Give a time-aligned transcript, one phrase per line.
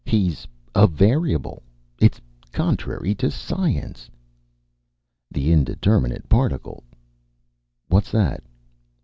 [0.03, 1.61] He's a variable.
[1.99, 2.19] It's
[2.51, 4.09] contrary to science."
[5.29, 6.83] "The indeterminate particle."
[7.87, 8.43] "What's that?"